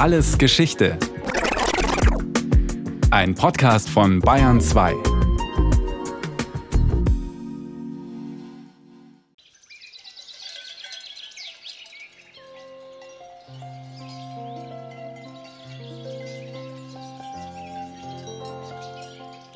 [0.00, 0.96] Alles Geschichte.
[3.10, 4.94] Ein Podcast von Bayern 2.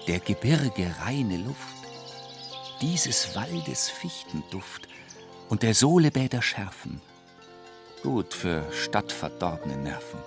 [0.06, 1.56] Der Gebirge reine Luft,
[2.82, 4.88] dieses Waldes Fichtenduft
[5.48, 7.00] und der Sohlebäder Schärfen–
[8.04, 10.20] Gut für stadtverdorbene Nerven.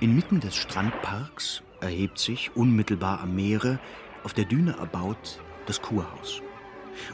[0.00, 3.78] Inmitten des Strandparks erhebt sich unmittelbar am Meere,
[4.24, 6.40] auf der Düne erbaut, das Kurhaus,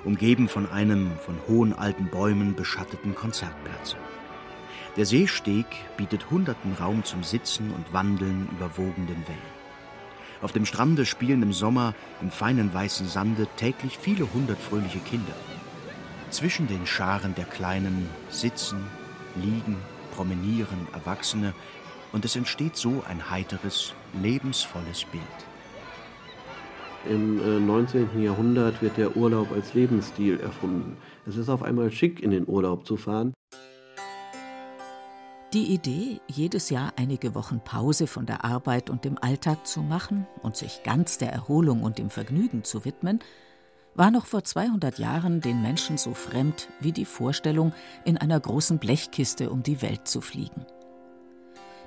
[0.04, 3.96] umgeben von einem von hohen alten Bäumen beschatteten Konzertplatz.
[4.96, 9.56] Der Seesteg bietet Hunderten Raum zum Sitzen und Wandeln über wogenden Wellen.
[10.40, 11.92] Auf dem Strande spielen im Sommer
[12.23, 15.34] im feinen weißen Sande täglich viele hundert fröhliche Kinder.
[16.30, 18.78] Zwischen den Scharen der Kleinen sitzen,
[19.34, 19.76] liegen,
[20.15, 21.52] promenieren Erwachsene
[22.16, 25.22] und es entsteht so ein heiteres, lebensvolles Bild.
[27.06, 28.09] Im 19.
[28.18, 30.96] Äh, Jahrhundert wird der Urlaub als Lebensstil erfunden.
[31.26, 33.34] Es ist auf einmal schick, in den Urlaub zu fahren.
[35.52, 40.26] Die Idee, jedes Jahr einige Wochen Pause von der Arbeit und dem Alltag zu machen
[40.42, 43.18] und sich ganz der Erholung und dem Vergnügen zu widmen,
[43.94, 47.74] war noch vor 200 Jahren den Menschen so fremd wie die Vorstellung,
[48.06, 50.64] in einer großen Blechkiste um die Welt zu fliegen.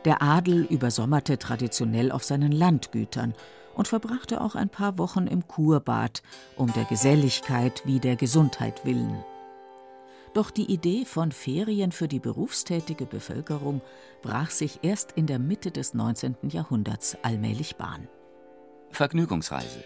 [0.05, 3.33] Der Adel übersommerte traditionell auf seinen Landgütern
[3.75, 6.21] und verbrachte auch ein paar Wochen im Kurbad,
[6.55, 9.23] um der Geselligkeit wie der Gesundheit willen.
[10.33, 13.81] Doch die Idee von Ferien für die berufstätige Bevölkerung
[14.21, 16.35] brach sich erst in der Mitte des 19.
[16.49, 18.07] Jahrhunderts allmählich Bahn.
[18.91, 19.83] Vergnügungsreise.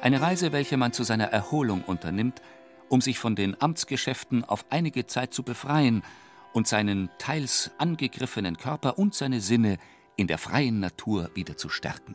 [0.00, 2.40] Eine Reise, welche man zu seiner Erholung unternimmt,
[2.88, 6.02] um sich von den Amtsgeschäften auf einige Zeit zu befreien
[6.52, 9.78] und seinen teils angegriffenen Körper und seine Sinne
[10.16, 12.14] in der freien Natur wieder zu stärken.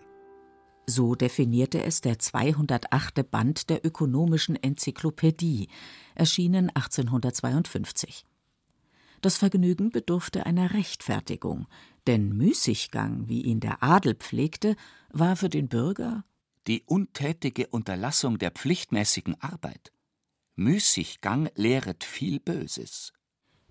[0.86, 3.30] So definierte es der 208.
[3.30, 5.68] Band der Ökonomischen Enzyklopädie,
[6.16, 8.26] erschienen 1852.
[9.22, 11.68] Das Vergnügen bedurfte einer Rechtfertigung,
[12.06, 14.76] denn Müßiggang, wie ihn der Adel pflegte,
[15.10, 16.24] war für den Bürger
[16.68, 19.92] die untätige Unterlassung der pflichtmäßigen Arbeit.
[20.56, 23.14] Müßiggang lehret viel Böses.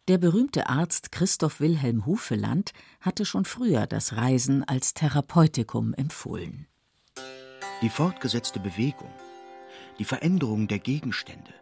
[0.09, 6.69] Der berühmte Arzt Christoph Wilhelm Hufeland hatte schon früher das Reisen als Therapeutikum empfohlen.
[7.83, 9.11] Die fortgesetzte Bewegung,
[9.99, 11.53] die Veränderung der Gegenstände,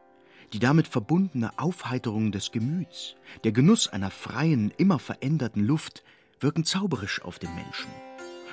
[0.53, 6.05] die damit verbundene Aufheiterung des Gemüts, der Genuss einer freien, immer veränderten Luft
[6.39, 7.91] wirken zauberisch auf den Menschen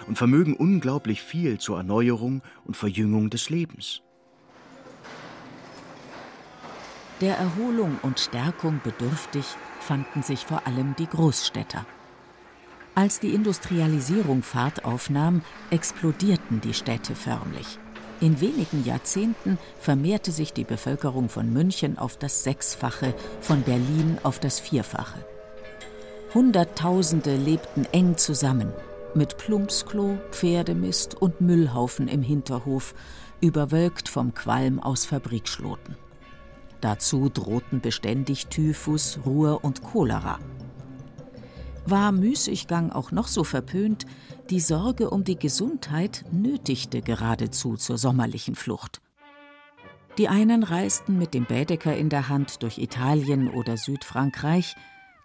[0.08, 4.02] und vermögen unglaublich viel zur Erneuerung und Verjüngung des Lebens.
[7.20, 9.46] Der Erholung und Stärkung bedürftig
[9.82, 11.86] fanden sich vor allem die Großstädter.
[12.94, 17.80] Als die Industrialisierung Fahrt aufnahm, explodierten die Städte förmlich.
[18.20, 24.40] In wenigen Jahrzehnten vermehrte sich die Bevölkerung von München auf das Sechsfache, von Berlin auf
[24.40, 25.26] das Vierfache.
[26.34, 28.72] Hunderttausende lebten eng zusammen,
[29.16, 32.94] mit Plumpsklo, Pferdemist und Müllhaufen im Hinterhof,
[33.42, 35.98] überwölkt vom Qualm aus Fabrikschloten.
[36.82, 40.40] Dazu drohten beständig Typhus, Ruhr und Cholera.
[41.86, 44.06] War Müßiggang auch noch so verpönt,
[44.50, 49.02] die Sorge um die Gesundheit nötigte geradezu zur sommerlichen Flucht.
[50.18, 54.76] Die einen reisten mit dem Bädeker in der Hand durch Italien oder Südfrankreich,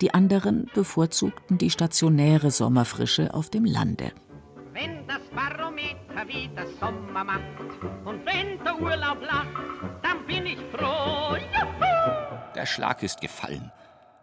[0.01, 4.13] die anderen bevorzugten die stationäre Sommerfrische auf dem Lande.
[4.73, 7.43] Wenn das Barometer wieder Sommer macht
[8.05, 11.37] und wenn der Urlaub lacht, dann bin ich froh.
[11.37, 12.53] Juhu!
[12.55, 13.71] Der Schlag ist gefallen.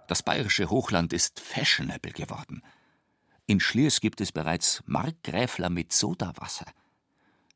[0.07, 2.61] Das bayerische Hochland ist fashionable geworden.
[3.45, 6.65] In Schliers gibt es bereits Markgräfler mit Sodawasser.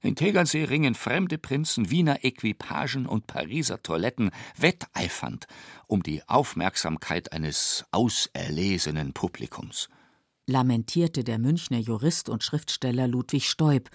[0.02, 5.48] In Tegernsee ringen fremde Prinzen, Wiener Equipagen und Pariser Toiletten wetteifernd
[5.88, 9.90] um die Aufmerksamkeit eines auserlesenen Publikums.
[10.46, 13.90] Lamentierte der Münchner Jurist und Schriftsteller Ludwig Stoib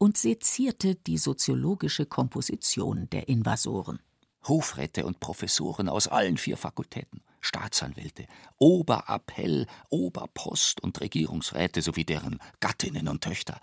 [0.00, 4.00] und sezierte die soziologische Komposition der Invasoren.
[4.48, 8.26] Hofräte und Professoren aus allen vier Fakultäten, Staatsanwälte,
[8.56, 13.60] Oberappell, Oberpost und Regierungsräte sowie deren Gattinnen und Töchter,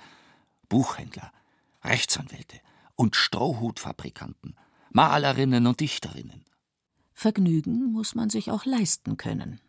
[0.69, 1.31] Buchhändler,
[1.83, 2.59] Rechtsanwälte
[2.95, 4.55] und Strohhutfabrikanten,
[4.91, 6.45] Malerinnen und Dichterinnen.
[7.13, 9.59] Vergnügen muss man sich auch leisten können.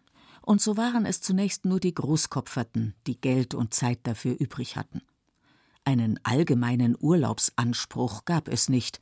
[0.43, 5.01] Und so waren es zunächst nur die Großkopferten, die Geld und Zeit dafür übrig hatten.
[5.89, 9.01] Einen allgemeinen Urlaubsanspruch gab es nicht,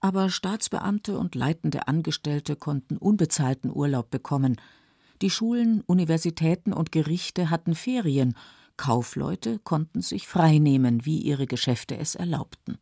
[0.00, 4.60] Aber Staatsbeamte und leitende Angestellte konnten unbezahlten Urlaub bekommen.
[5.22, 8.34] Die Schulen, Universitäten und Gerichte hatten Ferien,
[8.76, 12.78] Kaufleute konnten sich freinehmen, wie ihre Geschäfte es erlaubten.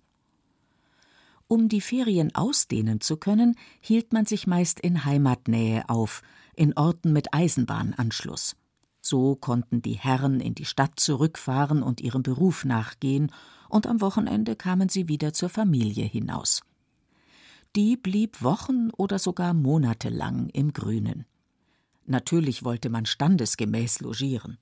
[1.46, 6.22] Um die Ferien ausdehnen zu können, hielt man sich meist in Heimatnähe auf,
[6.56, 8.56] in Orten mit Eisenbahnanschluss.
[9.02, 13.30] So konnten die Herren in die Stadt zurückfahren und ihrem Beruf nachgehen,
[13.68, 16.62] und am Wochenende kamen sie wieder zur Familie hinaus.
[17.74, 21.24] Die blieb Wochen oder sogar Monate lang im Grünen.
[22.06, 24.58] Natürlich wollte man standesgemäß logieren.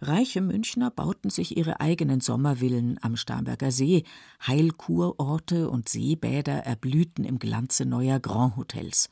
[0.00, 4.04] Reiche Münchner bauten sich ihre eigenen Sommervillen am Starnberger See,
[4.46, 9.10] Heilkurorte und Seebäder erblühten im Glanze neuer Grand-Hotels.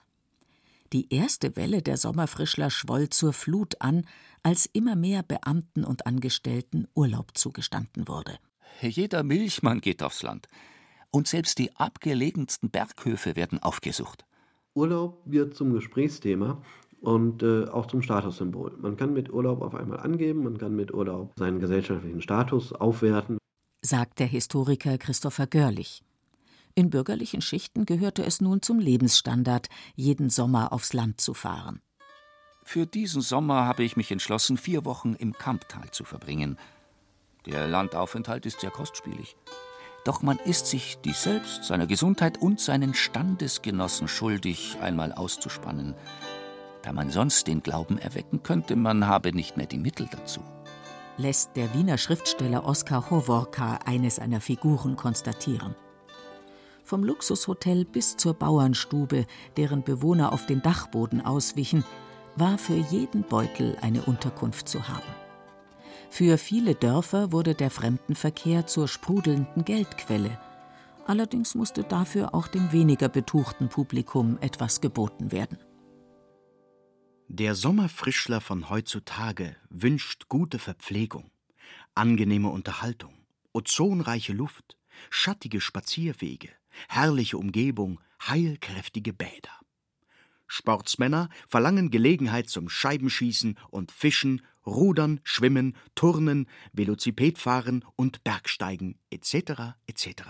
[0.92, 4.06] Die erste Welle der Sommerfrischler schwoll zur Flut an,
[4.42, 8.38] als immer mehr Beamten und Angestellten Urlaub zugestanden wurde.
[8.80, 10.48] Jeder Milchmann geht aufs Land.
[11.10, 14.24] Und selbst die abgelegensten Berghöfe werden aufgesucht.
[14.74, 16.62] Urlaub wird zum Gesprächsthema
[17.00, 18.76] und äh, auch zum Statussymbol.
[18.78, 23.38] Man kann mit Urlaub auf einmal angeben, man kann mit Urlaub seinen gesellschaftlichen Status aufwerten.
[23.82, 26.02] Sagt der Historiker Christopher Görlich.
[26.74, 31.80] In bürgerlichen Schichten gehörte es nun zum Lebensstandard, jeden Sommer aufs Land zu fahren.
[32.64, 36.58] Für diesen Sommer habe ich mich entschlossen, vier Wochen im Kamptal zu verbringen.
[37.46, 39.36] Der Landaufenthalt ist sehr kostspielig.
[40.04, 45.94] Doch man ist sich dies selbst, seiner Gesundheit und seinen Standesgenossen schuldig, einmal auszuspannen
[46.88, 50.40] da man sonst den Glauben erwecken könnte, man habe nicht mehr die Mittel dazu.
[51.18, 55.74] Lässt der Wiener Schriftsteller Oskar Hovorka eine seiner Figuren konstatieren.
[56.88, 59.26] Vom Luxushotel bis zur Bauernstube,
[59.58, 61.84] deren Bewohner auf den Dachboden auswichen,
[62.34, 65.14] war für jeden Beutel eine Unterkunft zu haben.
[66.08, 70.40] Für viele Dörfer wurde der Fremdenverkehr zur sprudelnden Geldquelle.
[71.06, 75.58] Allerdings musste dafür auch dem weniger betuchten Publikum etwas geboten werden.
[77.26, 81.30] Der Sommerfrischler von heutzutage wünscht gute Verpflegung,
[81.94, 83.12] angenehme Unterhaltung,
[83.52, 84.78] ozonreiche Luft,
[85.10, 86.48] schattige Spazierwege,
[86.88, 89.58] herrliche Umgebung, heilkräftige Bäder.
[90.46, 99.74] Sportsmänner verlangen Gelegenheit zum Scheibenschießen und Fischen, Rudern, Schwimmen, Turnen, Velocipedfahren und Bergsteigen etc.
[99.86, 100.22] etc.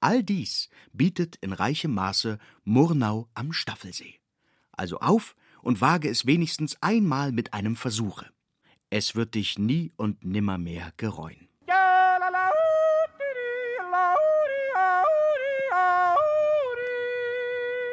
[0.00, 4.20] All dies bietet in reichem Maße Murnau am Staffelsee.
[4.72, 8.30] Also auf und wage es wenigstens einmal mit einem Versuche.
[8.90, 11.48] Es wird dich nie und nimmermehr gereuen.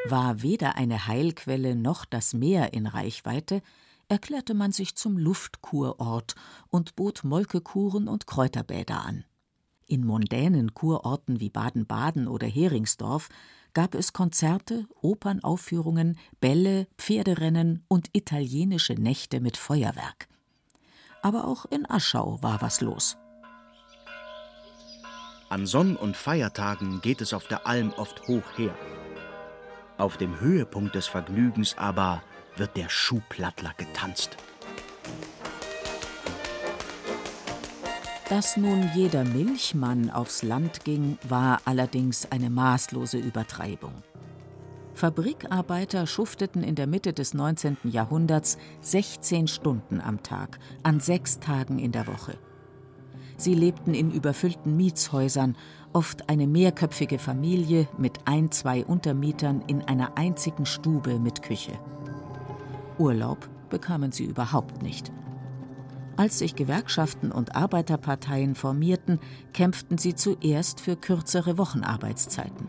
[0.06, 3.62] War weder eine Heilquelle noch das Meer in Reichweite,
[4.10, 6.36] erklärte man sich zum Luftkurort
[6.70, 9.24] und bot Molkekuren und Kräuterbäder an.
[9.88, 13.30] In mondänen Kurorten wie Baden-Baden oder Heringsdorf
[13.74, 20.28] gab es Konzerte, Opernaufführungen, Bälle, Pferderennen und italienische Nächte mit Feuerwerk.
[21.22, 23.18] Aber auch in Aschau war was los.
[25.50, 28.76] An Sonn- und Feiertagen geht es auf der Alm oft hoch her.
[30.04, 32.22] Auf dem Höhepunkt des Vergnügens aber
[32.58, 34.36] wird der Schuhplattler getanzt.
[38.28, 43.94] Dass nun jeder Milchmann aufs Land ging, war allerdings eine maßlose Übertreibung.
[44.94, 47.78] Fabrikarbeiter schufteten in der Mitte des 19.
[47.86, 52.38] Jahrhunderts 16 Stunden am Tag, an sechs Tagen in der Woche.
[53.38, 55.56] Sie lebten in überfüllten Mietshäusern,
[55.92, 61.74] oft eine mehrköpfige Familie mit ein, zwei Untermietern in einer einzigen Stube mit Küche.
[62.98, 65.12] Urlaub bekamen sie überhaupt nicht.
[66.16, 69.20] Als sich Gewerkschaften und Arbeiterparteien formierten,
[69.52, 72.68] kämpften sie zuerst für kürzere Wochenarbeitszeiten.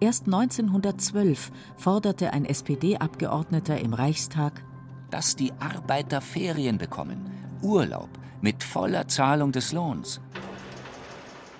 [0.00, 4.64] Erst 1912 forderte ein SPD-Abgeordneter im Reichstag,
[5.10, 7.30] dass die Arbeiter Ferien bekommen,
[7.62, 8.08] Urlaub
[8.40, 10.20] mit voller Zahlung des Lohns.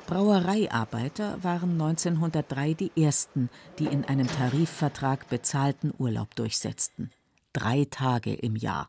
[0.06, 7.10] Brauereiarbeiter waren 1903 die ersten, die in einem Tarifvertrag bezahlten Urlaub durchsetzten.
[7.52, 8.88] Drei Tage im Jahr.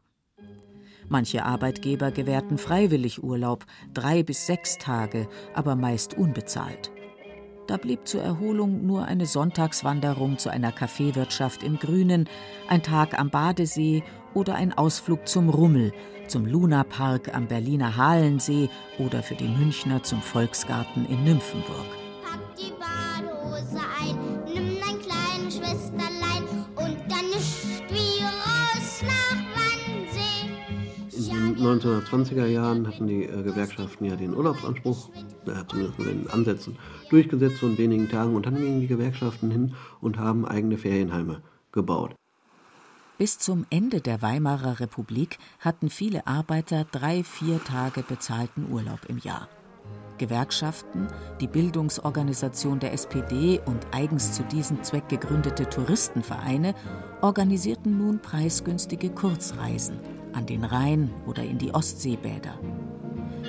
[1.10, 6.91] Manche Arbeitgeber gewährten freiwillig Urlaub, drei bis sechs Tage, aber meist unbezahlt.
[7.70, 12.28] Da blieb zur Erholung nur eine Sonntagswanderung zu einer Kaffeewirtschaft im Grünen,
[12.68, 14.02] ein Tag am Badesee
[14.34, 15.94] oder ein Ausflug zum Rummel,
[16.28, 21.86] zum Lunapark am Berliner Halensee oder für die Münchner zum Volksgarten in Nymphenburg.
[22.24, 24.18] Pack die Badehose ein,
[24.52, 29.40] nimm dein kleines Schwesterlein und dann nicht wie raus nach
[31.60, 35.10] 1920er Jahren hatten die äh, Gewerkschaften ja den Urlaubsanspruch,
[35.46, 36.77] äh, zumindest in den Ansätzen,
[37.10, 41.41] durchgesetzt von wenigen Tagen und dann gingen die Gewerkschaften hin und haben eigene Ferienheime
[41.72, 42.15] gebaut.
[43.17, 49.17] Bis zum Ende der Weimarer Republik hatten viele Arbeiter drei, vier Tage bezahlten Urlaub im
[49.17, 49.50] Jahr.
[50.17, 51.08] Gewerkschaften,
[51.41, 56.75] die Bildungsorganisation der SPD und eigens zu diesem Zweck gegründete Touristenvereine
[57.22, 60.00] organisierten nun preisgünstige Kurzreisen
[60.34, 62.60] an den Rhein oder in die Ostseebäder.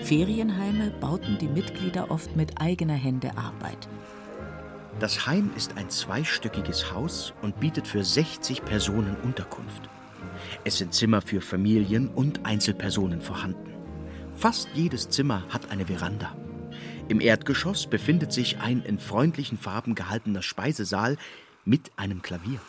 [0.03, 3.89] Ferienheime bauten die Mitglieder oft mit eigener Hände Arbeit.
[4.99, 9.89] Das Heim ist ein zweistöckiges Haus und bietet für 60 Personen Unterkunft.
[10.65, 13.75] Es sind Zimmer für Familien und Einzelpersonen vorhanden.
[14.37, 16.35] Fast jedes Zimmer hat eine Veranda.
[17.09, 21.19] Im Erdgeschoss befindet sich ein in freundlichen Farben gehaltener Speisesaal
[21.65, 22.61] mit einem Klavier.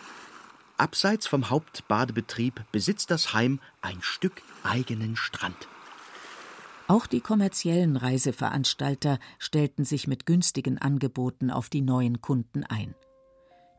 [0.77, 5.67] Abseits vom Hauptbadebetrieb besitzt das Heim ein Stück eigenen Strand.
[6.91, 12.95] Auch die kommerziellen Reiseveranstalter stellten sich mit günstigen Angeboten auf die neuen Kunden ein.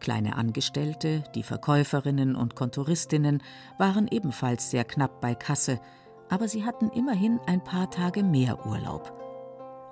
[0.01, 3.43] Kleine Angestellte, die Verkäuferinnen und Kontoristinnen
[3.77, 5.79] waren ebenfalls sehr knapp bei Kasse,
[6.31, 9.13] aber sie hatten immerhin ein paar Tage mehr Urlaub.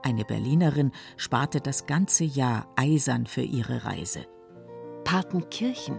[0.02, 4.26] Eine Berlinerin sparte das ganze Jahr eisern für ihre Reise.
[5.04, 5.98] Partenkirchen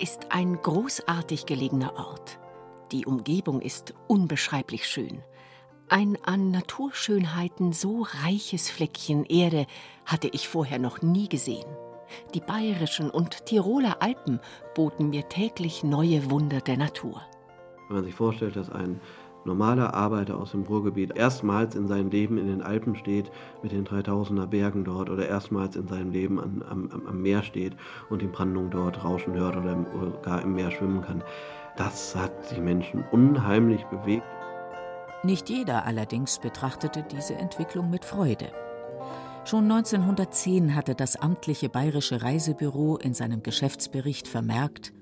[0.00, 2.40] ist ein großartig gelegener Ort.
[2.90, 5.22] Die Umgebung ist unbeschreiblich schön.
[5.88, 9.66] Ein an Naturschönheiten so reiches Fleckchen Erde
[10.04, 11.66] hatte ich vorher noch nie gesehen.
[12.34, 14.40] Die bayerischen und Tiroler Alpen
[14.74, 17.22] boten mir täglich neue Wunder der Natur.
[17.86, 19.00] Wenn man sich vorstellt, dass ein
[19.44, 23.30] normaler Arbeiter aus dem Ruhrgebiet erstmals in seinem Leben in den Alpen steht,
[23.62, 27.76] mit den 3000er Bergen dort, oder erstmals in seinem Leben am, am, am Meer steht
[28.10, 31.22] und die Brandung dort rauschen hört oder, im, oder gar im Meer schwimmen kann,
[31.76, 34.24] das hat die Menschen unheimlich bewegt.
[35.26, 38.52] Nicht jeder allerdings betrachtete diese Entwicklung mit Freude.
[39.44, 44.92] Schon 1910 hatte das amtliche Bayerische Reisebüro in seinem Geschäftsbericht vermerkt,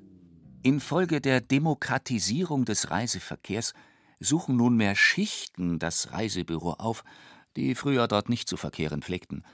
[0.62, 3.74] Infolge der Demokratisierung des Reiseverkehrs
[4.18, 7.04] suchen nunmehr Schichten das Reisebüro auf,
[7.54, 9.44] die früher dort nicht zu verkehren pflegten,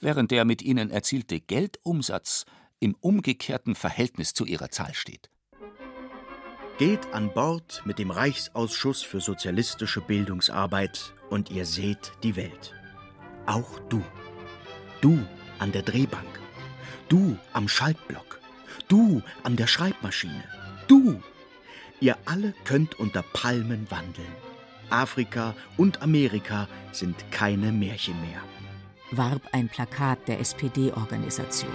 [0.00, 2.46] während der mit ihnen erzielte Geldumsatz
[2.78, 5.28] im umgekehrten Verhältnis zu ihrer Zahl steht.
[6.80, 12.72] Geht an Bord mit dem Reichsausschuss für sozialistische Bildungsarbeit und ihr seht die Welt.
[13.44, 14.02] Auch du.
[15.02, 15.18] Du
[15.58, 16.40] an der Drehbank.
[17.10, 18.40] Du am Schaltblock.
[18.88, 20.42] Du an der Schreibmaschine.
[20.88, 21.22] Du.
[22.00, 24.34] Ihr alle könnt unter Palmen wandeln.
[24.88, 28.40] Afrika und Amerika sind keine Märchen mehr.
[29.10, 31.70] warb ein Plakat der SPD-Organisation.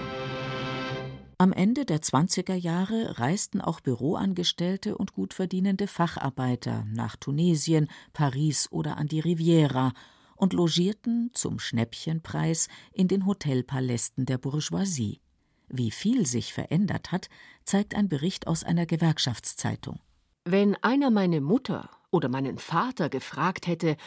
[1.38, 8.72] Am Ende der 20er Jahre reisten auch Büroangestellte und gut verdienende Facharbeiter nach Tunesien, Paris
[8.72, 9.92] oder an die Riviera
[10.34, 15.20] und logierten zum Schnäppchenpreis in den Hotelpalästen der Bourgeoisie.
[15.68, 17.28] Wie viel sich verändert hat,
[17.64, 20.00] zeigt ein Bericht aus einer Gewerkschaftszeitung.
[20.46, 23.98] Wenn einer meine Mutter oder meinen Vater gefragt hätte,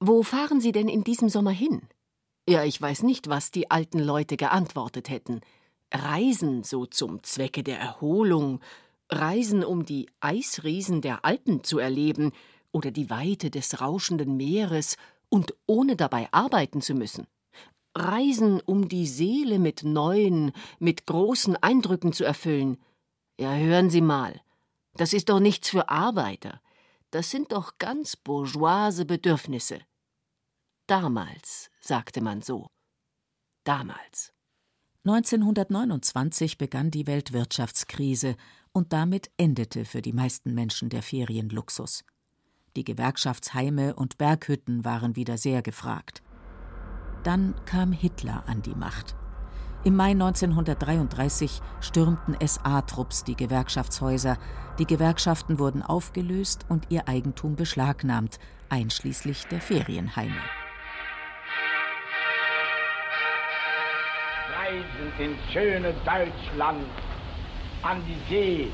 [0.00, 1.88] wo fahren Sie denn in diesem Sommer hin?
[2.46, 5.40] Ja, ich weiß nicht, was die alten Leute geantwortet hätten.
[5.94, 8.60] Reisen so zum Zwecke der Erholung,
[9.10, 12.32] Reisen, um die Eisriesen der Alpen zu erleben
[12.72, 14.96] oder die Weite des rauschenden Meeres
[15.28, 17.26] und ohne dabei arbeiten zu müssen.
[17.96, 22.78] Reisen, um die Seele mit neuen, mit großen Eindrücken zu erfüllen.
[23.38, 24.40] Ja, hören Sie mal,
[24.94, 26.60] das ist doch nichts für Arbeiter.
[27.10, 29.80] Das sind doch ganz bourgeoise Bedürfnisse.
[30.88, 32.66] Damals sagte man so.
[33.62, 34.33] Damals.
[35.06, 38.36] 1929 begann die Weltwirtschaftskrise
[38.72, 42.04] und damit endete für die meisten Menschen der Ferienluxus.
[42.74, 46.22] Die Gewerkschaftsheime und Berghütten waren wieder sehr gefragt.
[47.22, 49.14] Dann kam Hitler an die Macht.
[49.84, 54.38] Im Mai 1933 stürmten SA-Trupps die Gewerkschaftshäuser,
[54.78, 58.38] die Gewerkschaften wurden aufgelöst und ihr Eigentum beschlagnahmt,
[58.70, 60.40] einschließlich der Ferienheime.
[65.18, 66.84] Ins schöne Deutschland,
[67.82, 68.68] an die See,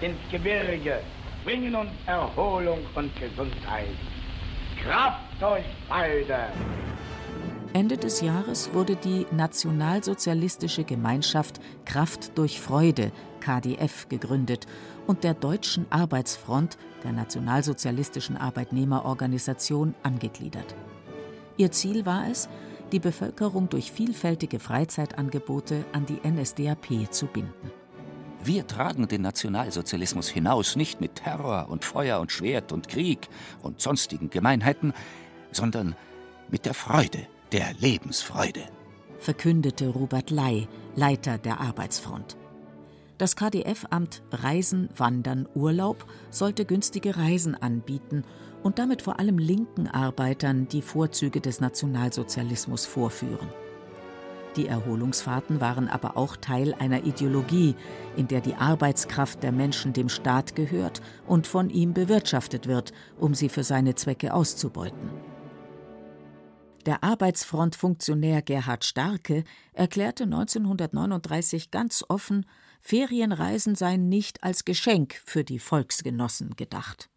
[0.00, 1.00] ins Gebirge,
[1.44, 3.96] bringen uns Erholung und Gesundheit.
[4.82, 6.46] Kraft euch beide!
[7.72, 14.66] Ende des Jahres wurde die Nationalsozialistische Gemeinschaft Kraft durch Freude KdF gegründet
[15.06, 20.74] und der Deutschen Arbeitsfront, der nationalsozialistischen Arbeitnehmerorganisation, angegliedert.
[21.58, 22.48] Ihr Ziel war es,
[22.92, 27.70] die Bevölkerung durch vielfältige Freizeitangebote an die NSDAP zu binden.
[28.44, 33.28] Wir tragen den Nationalsozialismus hinaus nicht mit Terror und Feuer und Schwert und Krieg
[33.60, 34.92] und sonstigen Gemeinheiten,
[35.50, 35.96] sondern
[36.48, 38.62] mit der Freude, der Lebensfreude.
[39.18, 42.36] verkündete Robert Ley, Leiter der Arbeitsfront.
[43.18, 48.24] Das KdF-Amt Reisen, Wandern, Urlaub sollte günstige Reisen anbieten
[48.66, 53.48] und damit vor allem linken Arbeitern die Vorzüge des Nationalsozialismus vorführen.
[54.56, 57.76] Die Erholungsfahrten waren aber auch Teil einer Ideologie,
[58.16, 63.34] in der die Arbeitskraft der Menschen dem Staat gehört und von ihm bewirtschaftet wird, um
[63.34, 65.10] sie für seine Zwecke auszubeuten.
[66.86, 69.44] Der Arbeitsfrontfunktionär Gerhard Starke
[69.74, 72.46] erklärte 1939 ganz offen,
[72.80, 77.10] Ferienreisen seien nicht als Geschenk für die Volksgenossen gedacht.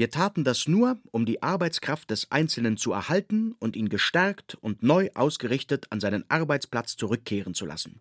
[0.00, 4.82] Wir taten das nur, um die Arbeitskraft des Einzelnen zu erhalten und ihn gestärkt und
[4.82, 8.00] neu ausgerichtet an seinen Arbeitsplatz zurückkehren zu lassen.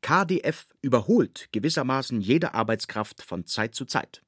[0.00, 4.22] KdF überholt gewissermaßen jede Arbeitskraft von Zeit zu Zeit.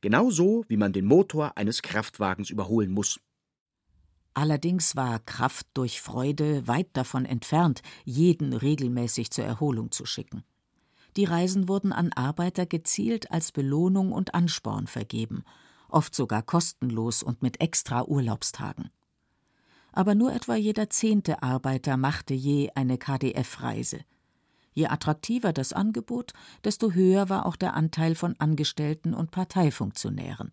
[0.00, 3.18] Genauso wie man den Motor eines Kraftwagens überholen muss.
[4.32, 10.44] Allerdings war Kraft durch Freude weit davon entfernt, jeden regelmäßig zur Erholung zu schicken.
[11.16, 15.42] Die Reisen wurden an Arbeiter gezielt als Belohnung und Ansporn vergeben,
[15.92, 18.90] oft sogar kostenlos und mit extra Urlaubstagen.
[19.92, 24.00] Aber nur etwa jeder zehnte Arbeiter machte je eine KdF-Reise.
[24.72, 26.32] Je attraktiver das Angebot,
[26.64, 30.52] desto höher war auch der Anteil von Angestellten und Parteifunktionären.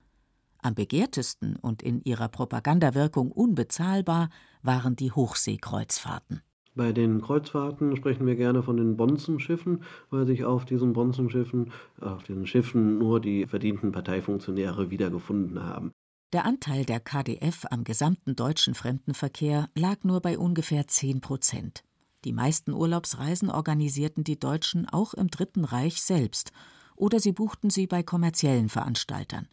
[0.61, 4.29] Am begehrtesten und in ihrer Propagandawirkung unbezahlbar
[4.61, 6.41] waren die Hochseekreuzfahrten.
[6.79, 12.23] Bei den Kreuzfahrten sprechen wir gerne von den Bonzenschiffen, weil sich auf diesen Bonzenschiffen, auf
[12.23, 15.91] diesen Schiffen nur die verdienten Parteifunktionäre wiedergefunden haben.
[16.31, 21.83] Der Anteil der KdF am gesamten deutschen Fremdenverkehr lag nur bei ungefähr 10 Prozent.
[22.23, 26.53] Die meisten Urlaubsreisen organisierten die Deutschen auch im Dritten Reich selbst
[26.95, 29.49] oder sie buchten sie bei kommerziellen Veranstaltern.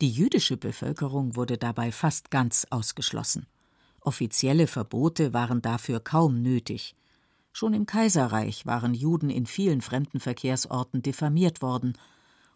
[0.00, 3.48] Die jüdische Bevölkerung wurde dabei fast ganz ausgeschlossen.
[4.00, 6.94] Offizielle Verbote waren dafür kaum nötig.
[7.52, 11.94] Schon im Kaiserreich waren Juden in vielen Fremdenverkehrsorten diffamiert worden,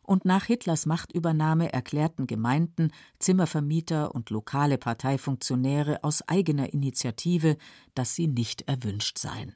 [0.07, 7.57] und nach Hitlers Machtübernahme erklärten Gemeinden, Zimmervermieter und lokale Parteifunktionäre aus eigener Initiative,
[7.95, 9.55] dass sie nicht erwünscht seien.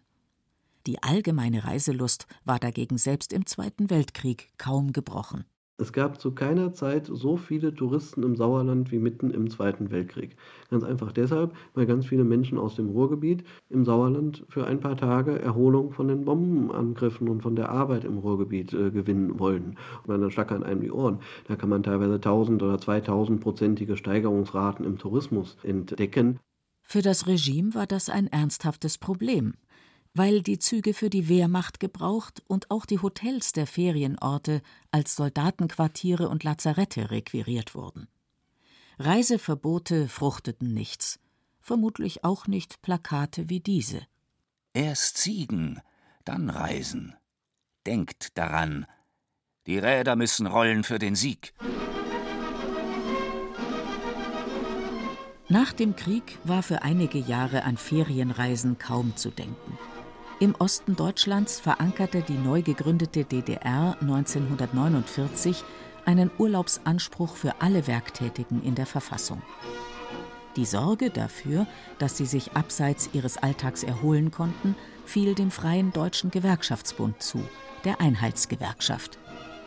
[0.87, 5.45] Die allgemeine Reiselust war dagegen selbst im Zweiten Weltkrieg kaum gebrochen.
[5.81, 10.35] Es gab zu keiner Zeit so viele Touristen im Sauerland wie mitten im Zweiten Weltkrieg.
[10.71, 14.97] Ganz einfach deshalb, weil ganz viele Menschen aus dem Ruhrgebiet im Sauerland für ein paar
[14.97, 19.77] Tage Erholung von den Bombenangriffen und von der Arbeit im Ruhrgebiet äh, gewinnen wollten.
[20.05, 21.21] Und dann schlackern einem die Ohren.
[21.47, 26.41] Da kann man teilweise 1000 oder 2000-prozentige Steigerungsraten im Tourismus entdecken.
[26.83, 29.55] Für das Regime war das ein ernsthaftes Problem
[30.19, 36.29] weil die Züge für die Wehrmacht gebraucht und auch die Hotels der Ferienorte als Soldatenquartiere
[36.29, 38.09] und Lazarette requiriert wurden.
[38.99, 41.21] Reiseverbote fruchteten nichts,
[41.61, 44.03] vermutlich auch nicht Plakate wie diese.
[44.75, 45.81] Erst siegen,
[46.25, 47.15] dann reisen.
[47.87, 48.87] Denkt daran,
[49.67, 51.55] die Räder müssen rollen für den Sieg.
[55.49, 59.79] Nach dem Krieg war für einige Jahre an Ferienreisen kaum zu denken.
[60.41, 65.65] Im Osten Deutschlands verankerte die neu gegründete DDR 1949
[66.05, 69.43] einen Urlaubsanspruch für alle Werktätigen in der Verfassung.
[70.55, 71.67] Die Sorge dafür,
[71.99, 77.43] dass sie sich abseits ihres Alltags erholen konnten, fiel dem Freien Deutschen Gewerkschaftsbund zu,
[77.85, 79.19] der Einheitsgewerkschaft.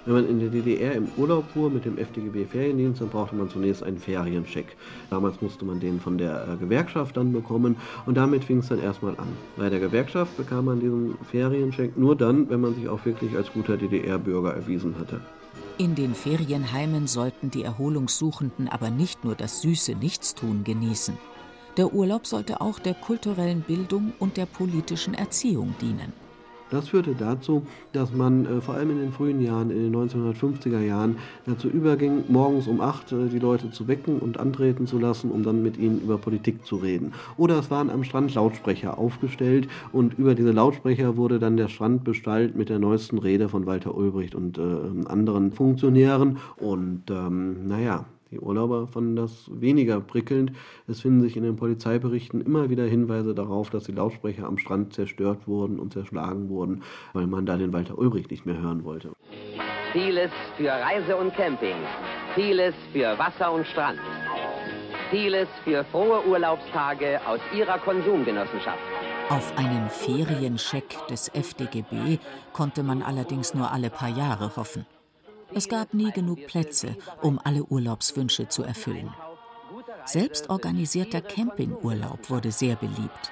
[0.06, 3.50] Wenn man in der DDR im Urlaub fuhr mit dem FDGB Feriendienst, dann brauchte man
[3.50, 4.76] zunächst einen Feriencheck.
[5.12, 7.76] Damals musste man den von der äh, Gewerkschaft dann bekommen
[8.08, 9.28] und damit fing es dann erstmal an.
[9.58, 13.54] Bei der Gewerkschaft bekam man diesen Feriencheck nur dann, wenn man sich auch wirklich als
[13.54, 15.22] guter DDR-Bürger erwiesen hatte.
[15.78, 21.18] In den Ferienheimen sollten die Erholungssuchenden aber nicht nur das süße Nichtstun genießen.
[21.78, 26.12] Der Urlaub sollte auch der kulturellen Bildung und der politischen Erziehung dienen.
[26.72, 30.80] Das führte dazu, dass man äh, vor allem in den frühen Jahren, in den 1950er
[30.80, 35.32] Jahren, dazu überging, morgens um acht äh, die Leute zu wecken und antreten zu lassen,
[35.32, 37.14] um dann mit ihnen über Politik zu reden.
[37.36, 42.06] Oder es waren am Strand Lautsprecher aufgestellt und über diese Lautsprecher wurde dann der Strand
[42.06, 44.62] bestallt mit der neuesten Rede von Walter Ulbricht und äh,
[45.10, 46.38] anderen Funktionären.
[46.56, 50.54] Und ähm, naja, die Urlauber fanden das weniger prickelnd.
[50.88, 54.94] Es finden sich in den Polizeiberichten immer wieder Hinweise darauf, dass die Lautsprecher am Strand
[54.94, 59.12] zerstört wurden und zerschlagen wurden, weil man da den Walter Ulrich nicht mehr hören wollte.
[59.92, 61.76] Vieles für Reise und Camping,
[62.34, 64.00] vieles für Wasser und Strand,
[65.10, 68.80] vieles für frohe Urlaubstage aus Ihrer Konsumgenossenschaft.
[69.28, 72.20] Auf einen Ferienscheck des FDGB
[72.54, 74.86] konnte man allerdings nur alle paar Jahre hoffen.
[75.54, 79.10] Es gab nie genug Plätze, um alle Urlaubswünsche zu erfüllen.
[80.06, 83.32] Selbst organisierter Campingurlaub wurde sehr beliebt.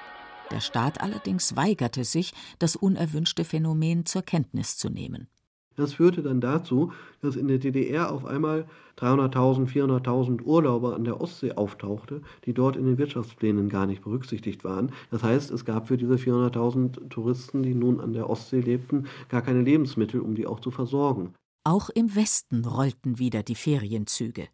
[0.50, 5.28] Der Staat allerdings weigerte sich, das unerwünschte Phänomen zur Kenntnis zu nehmen.
[5.76, 8.66] Das führte dann dazu, dass in der DDR auf einmal
[8.98, 14.62] 300.000, 400.000 Urlauber an der Ostsee auftauchte, die dort in den Wirtschaftsplänen gar nicht berücksichtigt
[14.64, 14.92] waren.
[15.10, 19.40] Das heißt, es gab für diese 400.000 Touristen, die nun an der Ostsee lebten, gar
[19.40, 21.34] keine Lebensmittel, um die auch zu versorgen.
[21.62, 24.48] Auch im Westen rollten wieder die Ferienzüge.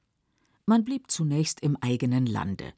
[0.66, 2.72] Man blieb zunächst im eigenen Lande.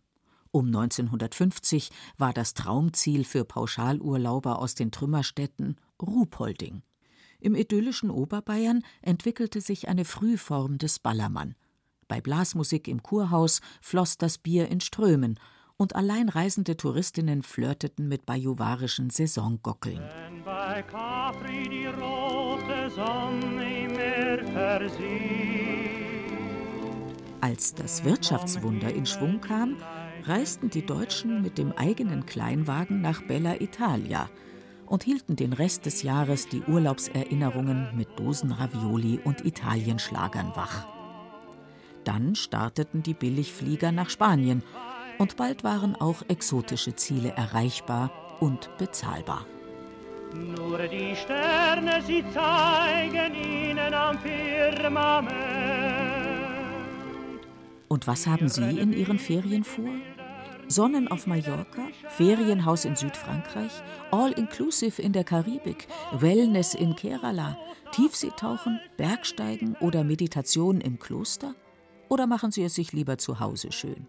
[0.51, 6.83] Um 1950 war das Traumziel für Pauschalurlauber aus den Trümmerstädten Ruhpolding.
[7.41, 11.55] Im idyllischen Oberbayern entwickelte sich eine Frühform des Ballermann.
[12.07, 15.39] Bei Blasmusik im Kurhaus floss das Bier in Strömen
[15.79, 20.01] und allein reisende Touristinnen flirteten mit bajuwarischen Saisongockeln.
[20.01, 23.78] Wenn bei Capri die rote Sonne
[27.41, 29.77] Als das Wirtschaftswunder in Schwung kam,
[30.25, 34.29] reisten die Deutschen mit dem eigenen Kleinwagen nach Bella Italia–
[34.89, 40.87] und hielten den Rest des Jahres die Urlaubserinnerungen mit Dosen Ravioli und Italienschlagern wach.
[42.05, 44.63] Dann starteten die Billigflieger nach Spanien
[45.19, 48.11] und bald waren auch exotische Ziele erreichbar
[48.41, 49.45] und bezahlbar.
[50.35, 55.35] Nur die Sterne, sie zeigen ihnen am Firmament.
[57.89, 59.91] Und was haben Sie in Ihren Ferien vor?
[60.69, 63.73] Sonnen auf Mallorca, Ferienhaus in Südfrankreich,
[64.11, 67.57] All-Inclusive in der Karibik, Wellness in Kerala,
[67.93, 71.55] Tiefseetauchen, Bergsteigen oder Meditation im Kloster?
[72.11, 74.07] Oder machen Sie es sich lieber zu Hause schön?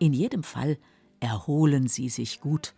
[0.00, 0.76] In jedem Fall
[1.20, 2.74] erholen Sie sich gut.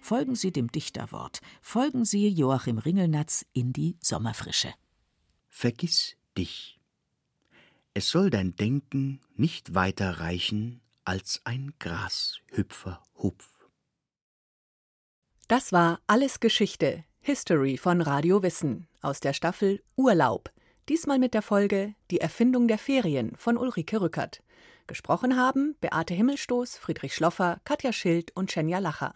[0.00, 4.72] Folgen Sie dem Dichterwort, folgen Sie Joachim Ringelnatz in die Sommerfrische.
[5.48, 6.78] Vergiss dich.
[7.94, 13.48] Es soll dein Denken nicht weiter reichen als ein Grashüpferhupf.
[15.48, 20.50] Das war Alles Geschichte, History von Radio Wissen aus der Staffel Urlaub.
[20.88, 24.42] Diesmal mit der Folge Die Erfindung der Ferien von Ulrike Rückert.
[24.86, 29.14] Gesprochen haben Beate Himmelstoß, Friedrich Schloffer, Katja Schild und Schenja Lacher.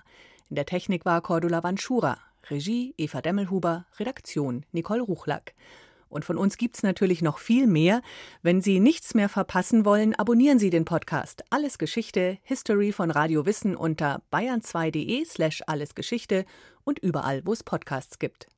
[0.50, 2.18] In der Technik war Cordula Vanschura,
[2.50, 5.54] Regie Eva Demmelhuber, Redaktion Nicole Ruchlack.
[6.09, 8.00] Und von uns gibt's natürlich noch viel mehr.
[8.42, 13.46] Wenn Sie nichts mehr verpassen wollen, abonnieren Sie den Podcast Alles Geschichte, History von Radio
[13.46, 16.44] Wissen unter bayern2.de slash allesgeschichte
[16.85, 18.48] und überall, wo es Podcasts gibt.